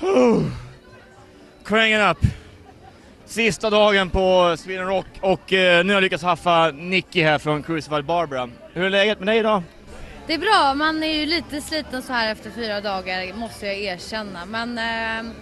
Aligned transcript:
Crank 1.64 1.94
it 1.94 2.00
up. 2.00 2.32
Sista 3.24 3.70
dagen 3.70 4.10
på 4.10 4.56
Sweden 4.58 4.86
Rock 4.86 5.06
och 5.20 5.52
eh, 5.52 5.84
nu 5.84 5.92
har 5.92 5.96
jag 5.96 6.02
lyckats 6.02 6.22
haffa 6.22 6.70
Nicky 6.70 7.22
här 7.22 7.38
från 7.38 7.62
Crucified 7.62 8.04
Barbara. 8.04 8.50
Hur 8.72 8.84
är 8.84 8.90
läget 8.90 9.18
med 9.18 9.28
dig 9.28 9.38
idag? 9.38 9.62
Det 10.26 10.34
är 10.34 10.38
bra, 10.38 10.74
man 10.74 11.02
är 11.02 11.14
ju 11.14 11.26
lite 11.26 11.60
sliten 11.60 12.02
så 12.02 12.12
här 12.12 12.32
efter 12.32 12.50
fyra 12.50 12.80
dagar 12.80 13.34
måste 13.34 13.66
jag 13.66 13.78
erkänna. 13.78 14.46
Men 14.46 14.78
eh, 14.78 15.32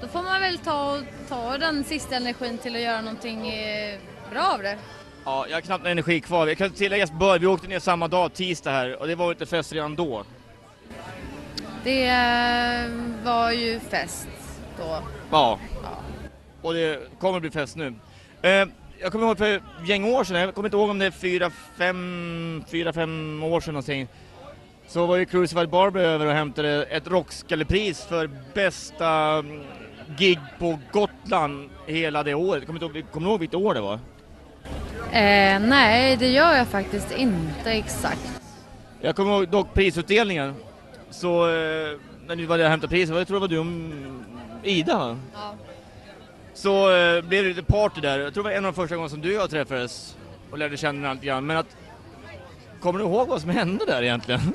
då 0.00 0.08
får 0.08 0.22
man 0.22 0.40
väl 0.40 0.58
ta, 0.58 1.00
ta 1.28 1.58
den 1.58 1.84
sista 1.84 2.16
energin 2.16 2.58
till 2.58 2.74
att 2.74 2.82
göra 2.82 3.00
någonting 3.00 3.48
eh, 3.48 3.98
bra 4.30 4.52
av 4.54 4.62
det. 4.62 4.76
Ja, 5.24 5.46
jag 5.48 5.56
har 5.56 5.60
knappt 5.60 5.84
någon 5.84 5.92
energi 5.92 6.20
kvar. 6.20 6.46
Jag 6.46 6.58
kan 6.58 6.70
tillägga 6.70 7.06
bör, 7.06 7.38
vi 7.38 7.46
åkte 7.46 7.68
ner 7.68 7.78
samma 7.78 8.08
dag, 8.08 8.34
tisdag 8.34 8.70
här, 8.70 9.00
och 9.00 9.06
det 9.06 9.14
var 9.14 9.28
lite 9.28 9.46
fest 9.46 9.72
redan 9.72 9.96
då. 9.96 10.24
Det 11.84 12.06
eh, 12.06 12.95
ju 13.56 13.80
fest 13.80 14.28
då. 14.78 15.02
Ja. 15.30 15.58
Och 16.62 16.74
det 16.74 17.00
kommer 17.18 17.40
bli 17.40 17.50
fest 17.50 17.76
nu. 17.76 17.94
Eh, 18.42 18.66
jag 18.98 19.12
kommer 19.12 19.26
ihåg 19.26 19.38
för 19.38 19.56
ett 19.56 19.62
gäng 19.86 20.04
år 20.04 20.24
sedan, 20.24 20.40
jag 20.40 20.54
kommer 20.54 20.68
inte 20.68 20.76
ihåg 20.76 20.90
om 20.90 20.98
det 20.98 21.06
är 21.06 21.10
fyra, 21.10 21.50
fem, 21.78 22.64
fyra, 22.70 22.92
fem 22.92 23.42
år 23.42 23.60
sedan 23.60 23.74
någonting. 23.74 24.08
Så 24.86 25.06
var 25.06 25.16
ju 25.16 25.24
Crucified 25.24 25.68
Barber 25.68 26.00
över 26.00 26.26
och 26.26 26.32
hämtade 26.32 26.84
ett 26.84 27.06
rockskallepris 27.06 28.04
för 28.04 28.30
bästa 28.54 29.08
mm, 29.08 29.62
gig 30.18 30.38
på 30.58 30.78
Gotland 30.92 31.70
hela 31.86 32.22
det 32.22 32.34
året. 32.34 32.66
Kommer 32.66 32.80
du 32.80 32.86
ihåg, 32.86 33.04
kommer 33.12 33.26
du 33.26 33.30
ihåg 33.30 33.40
vilket 33.40 33.60
år 33.60 33.74
det 33.74 33.80
var? 33.80 33.98
Eh, 35.12 35.60
nej, 35.60 36.16
det 36.16 36.28
gör 36.28 36.56
jag 36.56 36.68
faktiskt 36.68 37.12
inte 37.12 37.70
exakt. 37.70 38.40
Jag 39.00 39.16
kommer 39.16 39.32
ihåg 39.32 39.48
dock 39.48 39.74
prisutdelningen. 39.74 40.54
Så 41.10 41.48
eh, 41.48 41.98
när 42.26 42.36
du 42.36 42.46
var 42.46 42.58
där 42.58 42.64
och 42.64 42.70
hämtade 42.70 42.90
priset, 42.90 43.16
jag 43.16 43.28
tror 43.28 43.36
det 43.36 43.40
var 43.40 43.48
du 43.48 43.58
och 43.58 44.66
Ida 44.66 44.98
va? 44.98 45.18
Ja. 45.34 45.54
Så 46.54 46.96
eh, 46.96 47.22
blev 47.22 47.42
det 47.42 47.48
lite 47.48 47.62
party 47.62 48.00
där. 48.00 48.18
Jag 48.18 48.34
tror 48.34 48.44
det 48.44 48.50
var 48.50 48.56
en 48.56 48.64
av 48.64 48.72
de 48.72 48.76
första 48.76 48.94
gångerna 48.94 49.10
som 49.10 49.20
du 49.20 49.36
och 49.36 49.42
jag 49.42 49.50
träffades 49.50 50.16
och 50.50 50.58
lärde 50.58 50.76
känna 50.76 51.00
varandra 51.00 51.14
lite 51.14 51.26
grann. 51.26 51.46
Men 51.46 51.56
att, 51.56 51.76
kommer 52.80 52.98
du 52.98 53.04
ihåg 53.04 53.28
vad 53.28 53.40
som 53.40 53.50
hände 53.50 53.84
där 53.86 54.02
egentligen? 54.02 54.40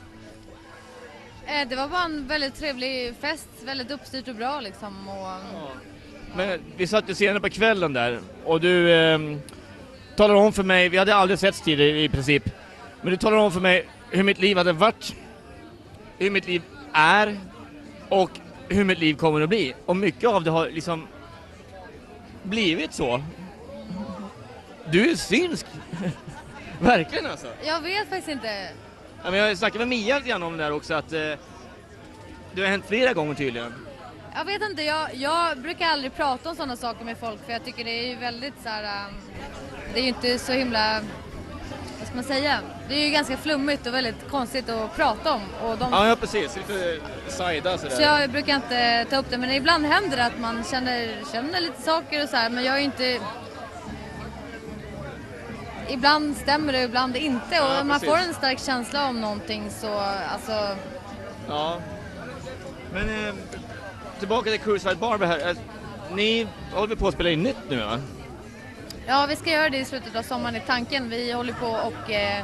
Eh, 1.45 1.67
det 1.67 1.75
var 1.75 1.87
bara 1.87 2.03
en 2.03 2.27
väldigt 2.27 2.55
trevlig 2.55 3.13
fest, 3.21 3.47
väldigt 3.65 3.91
uppstyrt 3.91 4.27
och 4.27 4.35
bra 4.35 4.61
liksom. 4.61 5.09
Och, 5.09 5.27
Men 6.35 6.59
vi 6.77 6.87
satt 6.87 7.09
ju 7.09 7.15
senare 7.15 7.39
på 7.39 7.49
kvällen 7.49 7.93
där 7.93 8.19
och 8.45 8.61
du 8.61 8.91
eh, 8.91 9.19
talade 10.15 10.39
om 10.39 10.53
för 10.53 10.63
mig, 10.63 10.89
vi 10.89 10.97
hade 10.97 11.15
aldrig 11.15 11.39
setts 11.39 11.61
tidigare 11.61 12.01
i 12.01 12.09
princip, 12.09 12.43
men 13.01 13.11
du 13.11 13.17
talade 13.17 13.41
om 13.41 13.51
för 13.51 13.59
mig 13.59 13.87
hur 14.09 14.23
mitt 14.23 14.39
liv 14.39 14.57
hade 14.57 14.73
varit, 14.73 15.15
hur 16.17 16.31
mitt 16.31 16.47
liv 16.47 16.61
är 16.93 17.37
och 18.11 18.31
hur 18.69 18.83
mitt 18.83 18.99
liv 18.99 19.13
kommer 19.13 19.41
att 19.41 19.49
bli. 19.49 19.73
Och 19.85 19.95
mycket 19.95 20.29
av 20.29 20.43
det 20.43 20.51
har 20.51 20.69
liksom 20.69 21.07
blivit 22.43 22.93
så. 22.93 23.23
Du 24.91 25.11
är 25.11 25.15
synsk! 25.15 25.65
Verkligen 26.79 27.25
alltså! 27.25 27.47
Jag 27.63 27.81
vet 27.81 28.09
faktiskt 28.09 28.27
inte. 28.27 28.69
Ja, 29.23 29.31
men 29.31 29.39
jag 29.39 29.57
snackade 29.57 29.79
med 29.79 29.87
Mia 29.87 30.15
lite 30.17 30.29
grann 30.29 30.43
om 30.43 30.57
det 30.57 30.63
där 30.63 30.71
också 30.71 30.93
att 30.93 31.13
eh, 31.13 31.19
det 32.53 32.61
har 32.61 32.67
hänt 32.67 32.85
flera 32.87 33.13
gånger 33.13 33.33
tydligen. 33.33 33.73
Jag 34.35 34.45
vet 34.45 34.61
inte, 34.61 34.83
jag, 34.83 35.15
jag 35.15 35.57
brukar 35.57 35.85
aldrig 35.85 36.15
prata 36.15 36.49
om 36.49 36.55
sådana 36.55 36.75
saker 36.75 37.05
med 37.05 37.17
folk 37.17 37.45
för 37.45 37.53
jag 37.53 37.65
tycker 37.65 37.83
det 37.83 37.91
är 37.91 38.07
ju 38.07 38.15
väldigt 38.15 38.53
så 38.63 38.69
här. 38.69 39.07
um, 39.07 39.15
det 39.93 39.99
är 39.99 40.03
ju 40.03 40.07
inte 40.07 40.39
så 40.39 40.51
himla, 40.51 41.01
ska 42.11 42.15
man 42.15 42.23
säga? 42.23 42.59
Det 42.89 42.95
är 42.95 43.05
ju 43.05 43.11
ganska 43.11 43.37
flummigt 43.37 43.87
och 43.87 43.93
väldigt 43.93 44.29
konstigt 44.29 44.69
att 44.69 44.95
prata 44.95 45.33
om. 45.33 45.41
Och 45.63 45.77
de, 45.77 45.91
Ja, 45.91 46.07
ja 46.07 46.15
precis, 46.15 46.55
lite 46.55 46.97
sajda 47.27 47.77
sådär. 47.77 47.95
så 47.95 48.01
jag 48.01 48.29
brukar 48.29 48.55
inte 48.55 49.05
ta 49.09 49.17
upp 49.17 49.25
det, 49.29 49.37
men 49.37 49.51
ibland 49.51 49.85
händer 49.85 50.17
det 50.17 50.25
att 50.25 50.39
man 50.39 50.63
känner, 50.63 51.09
känner 51.31 51.61
lite 51.61 51.81
saker 51.81 52.23
och 52.23 52.29
så 52.29 52.35
här, 52.35 52.49
men 52.49 52.63
jag 52.63 52.75
är 52.75 52.79
ju 52.79 52.85
inte 52.85 53.19
Ibland 55.89 56.37
stämmer 56.37 56.73
det, 56.73 56.81
ibland 56.83 57.15
inte 57.15 57.59
och 57.61 57.67
Ja, 57.71 57.83
man 57.83 57.99
precis. 57.99 58.09
får 58.09 58.17
en 58.17 58.33
stark 58.33 58.59
känsla 58.59 59.07
om 59.09 59.21
någonting 59.21 59.69
så 59.69 59.93
alltså 60.31 60.77
Ja. 61.47 61.77
Men 62.93 63.27
eh, 63.27 63.33
tillbaka 64.19 64.49
till 64.49 64.59
Crucified 64.59 64.97
Barber 64.97 65.25
här. 65.27 65.55
Ni 66.15 66.47
håller 66.73 66.95
på 66.95 67.07
att 67.07 67.13
spela 67.13 67.29
in 67.29 67.43
nytt 67.43 67.57
nu 67.69 67.77
va? 67.77 67.83
Ja, 67.91 67.97
vi 69.29 69.35
ska 69.35 69.49
göra 69.51 69.69
det 69.69 69.77
i 69.77 69.85
slutet 69.85 70.15
av 70.15 70.21
sommaren 70.23 70.55
i 70.55 70.61
tanken. 70.67 71.09
Vi 71.09 71.31
håller 71.31 71.53
på 71.53 71.67
och 71.67 72.11
eh, 72.11 72.43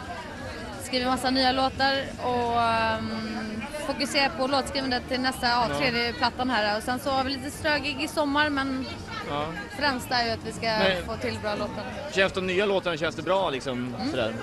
skriver 0.84 1.06
massa 1.06 1.29
nya 1.29 1.51
låtar 1.51 2.03
och 2.23 2.62
ehm, 2.62 3.62
fokuserar 3.88 4.29
på 4.29 4.47
låtskrivandet 4.47 5.03
till 5.09 5.19
nästa, 5.22 5.47
ja, 5.47 5.67
Ja. 5.69 5.78
tredje 5.78 6.13
plattan 6.13 6.50
här. 6.50 6.78
Och 6.78 6.84
sen 6.84 7.00
så 7.00 7.09
har 7.09 7.23
vi 7.23 7.29
lite 7.29 7.51
strögig 7.51 8.01
i 8.03 8.07
sommar 8.07 8.50
men 8.50 8.85
Ja. 9.29 9.46
främst 9.79 10.12
är 10.12 10.25
ju 10.25 10.31
att 10.31 10.40
vi 10.46 10.51
ska 10.51 10.62
Men- 10.66 11.06
få 11.06 11.16
till 11.17 11.40
bra 11.41 11.56
låtar. 11.56 11.84
Känns 12.12 12.34
de 12.34 12.47
nya 12.47 12.66
låtarna, 12.66 12.97
känns 12.97 13.16
det 13.16 13.22
bra 13.22 13.50
liksom 13.50 13.96
Mm. 13.96 14.09
sådär? 14.12 14.34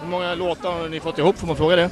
Hur 0.00 0.08
många 0.08 0.34
låtar 0.34 0.72
har 0.72 0.88
ni 0.88 1.00
fått 1.00 1.18
ihop, 1.18 1.38
får 1.38 1.46
man 1.46 1.56
fråga 1.56 1.76
det? 1.76 1.90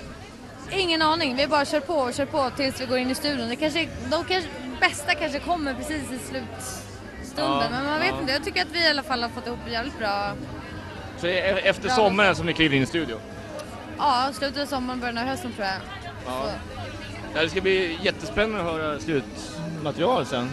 Ingen 0.70 1.02
aning, 1.02 1.36
vi 1.36 1.46
bara 1.46 1.64
kör 1.64 1.80
på 1.80 1.94
och 1.94 2.14
kör 2.14 2.26
på 2.26 2.50
tills 2.56 2.80
vi 2.80 2.86
går 2.86 2.98
in 2.98 3.10
i 3.10 3.14
studion. 3.14 3.48
Det 3.48 3.56
kanske, 3.56 3.88
de 4.10 4.24
kanske, 4.24 4.50
bästa 4.80 5.14
kanske 5.14 5.38
kommer 5.38 5.74
precis 5.74 6.12
i 6.12 6.18
slutstunden 7.36 7.62
Ja, 7.62 7.70
men 7.70 7.84
man 7.84 7.98
vet 8.00 8.08
ja. 8.14 8.20
inte. 8.20 8.32
Jag 8.32 8.44
tycker 8.44 8.62
att 8.62 8.72
vi 8.72 8.86
i 8.86 8.90
alla 8.90 9.02
fall 9.02 9.22
har 9.22 9.28
fått 9.28 9.46
ihop 9.46 9.58
jävligt 9.70 9.98
bra, 9.98 10.32
Så 11.18 11.26
det 11.26 11.40
är 11.40 11.56
efter 11.70 11.82
Bra 11.86 11.96
sommaren 11.96 12.36
som 12.36 12.46
ni 12.46 12.52
kliver 12.52 12.76
in 12.76 12.82
i 12.82 12.86
studio? 12.86 13.16
ja 13.98 14.30
slutet 14.32 14.62
av 14.62 14.66
sommaren, 14.66 15.00
början 15.00 15.18
av 15.18 15.24
hösten 15.24 15.52
tror 15.52 15.66
jag. 15.66 15.76
Ja. 16.26 16.46
Ja, 17.34 17.42
det 17.42 17.48
ska 17.48 17.60
bli 17.60 17.98
jättespännande 18.02 18.60
att 18.60 18.66
höra 18.80 18.98
slutmaterial 19.00 20.26
sen. 20.26 20.50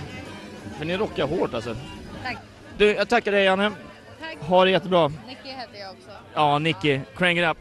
För 0.78 0.86
ni 0.86 0.98
rockar 0.98 1.28
hårt 1.28 1.54
alltså. 1.54 1.76
Tack. 2.24 2.38
Du, 2.78 2.92
jag 2.94 3.10
tackar 3.10 3.32
dig 3.32 3.44
Janne. 3.44 3.72
Tack. 4.20 4.38
Ha 4.50 4.66
det 4.66 4.72
jättebra. 4.72 5.08
Nicky 5.08 5.50
heter 5.50 5.80
jag 5.80 5.92
också. 5.92 6.10
Ja, 6.34 6.60
Nicky, 6.60 7.00
crank 7.16 7.40
it 7.40 7.46
up. 7.46 7.58